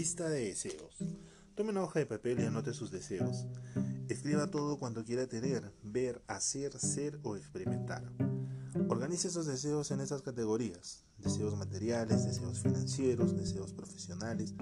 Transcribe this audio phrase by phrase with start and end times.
[0.00, 0.96] Lista de deseos.
[1.54, 3.44] Tome una hoja de papel y anote sus deseos.
[4.08, 8.10] Escriba todo cuanto quiera tener, ver, hacer, ser o experimentar.
[8.88, 11.04] Organice esos deseos en estas categorías.
[11.18, 14.54] Deseos materiales, deseos financieros, deseos profesionales,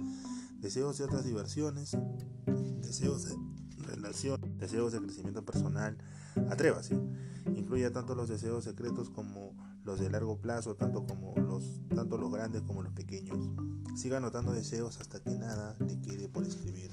[0.59, 1.97] deseos de otras diversiones,
[2.83, 3.37] deseos de
[3.87, 5.97] relación, deseos de crecimiento personal.
[6.51, 6.99] Atrévase.
[7.55, 9.55] Incluya tanto los deseos secretos como
[9.89, 13.39] los de largo plazo, tanto, como los, tanto los grandes como los pequeños.
[13.97, 16.91] Siga anotando deseos hasta que nada le quede por escribir.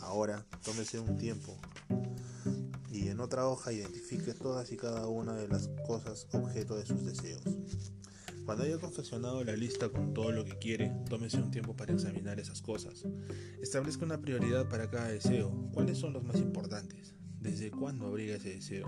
[0.00, 1.54] Ahora, tómese un tiempo
[2.90, 7.04] y en otra hoja identifique todas y cada una de las cosas objeto de sus
[7.04, 7.42] deseos.
[8.46, 12.40] Cuando haya confeccionado la lista con todo lo que quiere, tómese un tiempo para examinar
[12.40, 13.04] esas cosas.
[13.60, 15.50] Establezca una prioridad para cada deseo.
[15.74, 17.12] ¿Cuáles son los más importantes?
[17.38, 18.86] ¿Desde cuándo abriga ese deseo?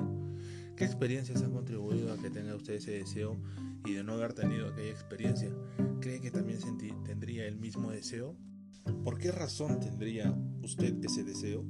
[0.81, 3.37] ¿Qué experiencias han contribuido a que tenga usted ese deseo
[3.85, 5.51] y de no haber tenido aquella experiencia,
[6.01, 6.59] cree que también
[7.05, 8.35] tendría el mismo deseo?
[9.05, 11.67] ¿Por qué razón tendría usted ese deseo?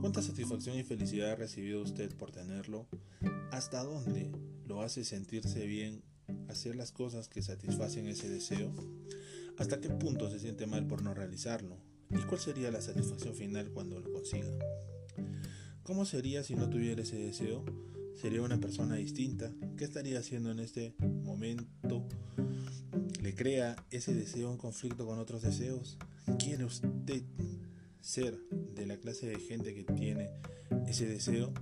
[0.00, 2.88] ¿Cuánta satisfacción y felicidad ha recibido usted por tenerlo?
[3.52, 4.32] ¿Hasta dónde
[4.66, 6.02] lo hace sentirse bien
[6.48, 8.74] hacer las cosas que satisfacen ese deseo?
[9.58, 11.76] ¿Hasta qué punto se siente mal por no realizarlo?
[12.10, 14.50] ¿Y cuál sería la satisfacción final cuando lo consiga?
[15.84, 17.64] ¿Cómo sería si no tuviera ese deseo?
[18.14, 19.52] ¿Sería una persona distinta?
[19.76, 22.06] ¿Qué estaría haciendo en este momento?
[23.22, 25.98] ¿Le crea ese deseo un conflicto con otros deseos?
[26.38, 27.22] ¿Quiere usted
[28.00, 28.38] ser
[28.74, 30.30] de la clase de gente que tiene
[30.86, 31.52] ese deseo?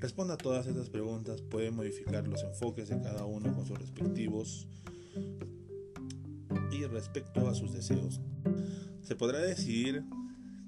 [0.00, 4.68] Responda a todas estas preguntas, puede modificar los enfoques de cada uno con sus respectivos
[6.70, 8.20] y respecto a sus deseos.
[9.02, 10.04] Se podrá decidir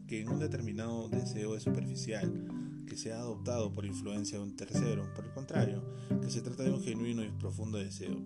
[0.07, 2.33] que en un determinado deseo es superficial,
[2.87, 5.83] que sea adoptado por influencia de un tercero, por el contrario,
[6.23, 8.17] que se trata de un genuino y profundo deseo.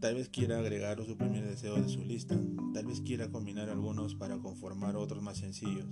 [0.00, 2.38] Tal vez quiera agregar o suprimir deseos de su lista,
[2.74, 5.86] tal vez quiera combinar algunos para conformar otros más sencillos,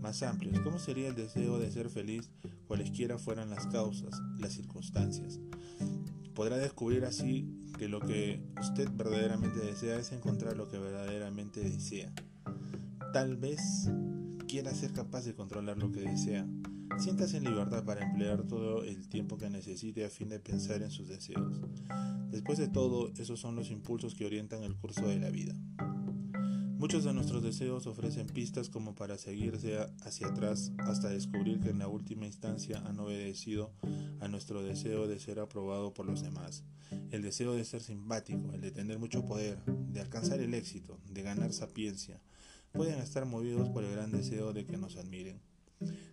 [0.00, 0.60] más amplios.
[0.60, 2.30] ¿Cómo sería el deseo de ser feliz
[2.66, 5.40] cualesquiera fueran las causas, las circunstancias?
[6.34, 7.48] Podrá descubrir así
[7.78, 12.12] que lo que usted verdaderamente desea es encontrar lo que verdaderamente desea.
[13.12, 13.88] Tal vez
[14.48, 16.46] quiera ser capaz de controlar lo que desea,
[16.98, 20.90] Siéntase en libertad para emplear todo el tiempo que necesite a fin de pensar en
[20.90, 21.60] sus deseos.
[22.30, 25.54] Después de todo, esos son los impulsos que orientan el curso de la vida.
[26.78, 31.78] Muchos de nuestros deseos ofrecen pistas como para seguirse hacia atrás hasta descubrir que en
[31.78, 33.72] la última instancia han obedecido
[34.20, 36.62] a nuestro deseo de ser aprobado por los demás.
[37.10, 41.22] El deseo de ser simpático, el de tener mucho poder, de alcanzar el éxito, de
[41.22, 42.20] ganar sapiencia,
[42.72, 45.40] pueden estar movidos por el gran deseo de que nos admiren.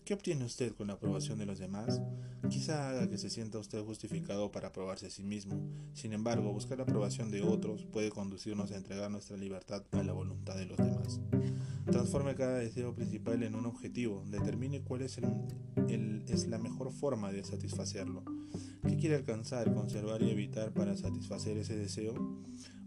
[0.04, 2.02] ¿Qué obtiene usted con la aprobación de los demás?
[2.50, 5.62] Quizá haga que se sienta usted justificado para aprobarse a sí mismo.
[5.94, 10.14] Sin embargo, buscar la aprobación de otros puede conducirnos a entregar nuestra libertad a la
[10.14, 11.20] voluntad de los demás.
[11.90, 14.24] Transforme cada deseo principal en un objetivo.
[14.28, 15.20] Determine cuál es,
[15.88, 18.24] es la mejor forma de satisfacerlo.
[18.88, 22.14] ¿Qué quiere alcanzar, conservar y evitar para satisfacer ese deseo?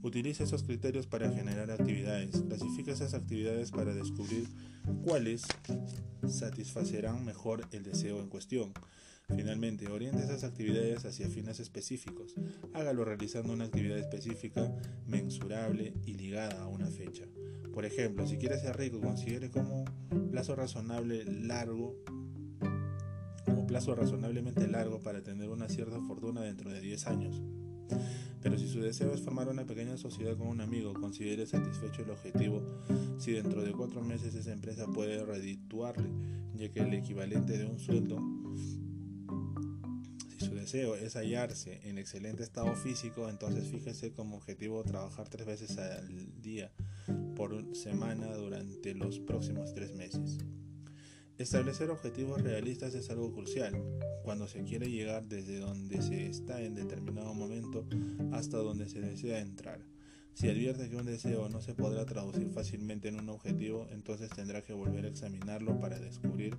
[0.04, 2.42] Utilice esos criterios para generar actividades.
[2.42, 4.46] Clasifica esas actividades para descubrir
[5.02, 5.44] cuáles
[6.28, 8.74] satisfacerán mejor el deseo en cuestión.
[9.34, 12.34] Finalmente, oriente esas actividades hacia fines específicos.
[12.74, 14.70] Hágalo realizando una actividad específica,
[15.06, 17.24] mensurable y ligada a una fecha.
[17.72, 19.86] Por ejemplo, si quiere ser rico, considere como
[20.30, 21.96] plazo razonable largo
[23.46, 27.42] como plazo razonablemente largo para tener una cierta fortuna dentro de 10 años.
[28.44, 32.10] Pero si su deseo es formar una pequeña sociedad con un amigo, considere satisfecho el
[32.10, 32.62] objetivo
[33.16, 36.10] si dentro de cuatro meses esa empresa puede redituarle,
[36.54, 38.18] ya que el equivalente de un sueldo,
[40.28, 45.46] si su deseo es hallarse en excelente estado físico, entonces fíjese como objetivo trabajar tres
[45.46, 46.70] veces al día
[47.34, 50.36] por semana durante los próximos tres meses.
[51.38, 53.74] Establecer objetivos realistas es algo crucial
[54.22, 57.86] cuando se quiere llegar desde donde se está en determinado momento
[58.44, 59.80] hasta donde se desea entrar.
[60.34, 64.60] Si advierte que un deseo no se podrá traducir fácilmente en un objetivo, entonces tendrá
[64.60, 66.54] que volver a examinarlo para descubrir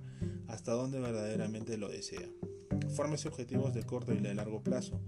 [0.48, 2.28] hasta dónde verdaderamente lo desea.
[2.96, 5.00] Fórmese objetivos de corto y de largo plazo.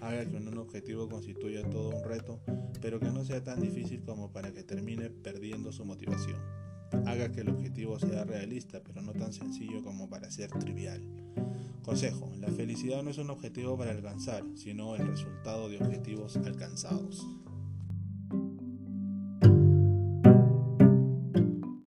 [0.00, 2.40] Haga que un objetivo constituya todo un reto,
[2.82, 6.63] pero que no sea tan difícil como para que termine perdiendo su motivación.
[7.06, 11.02] Haga que el objetivo sea realista, pero no tan sencillo como para ser trivial.
[11.82, 17.26] Consejo, la felicidad no es un objetivo para alcanzar, sino el resultado de objetivos alcanzados.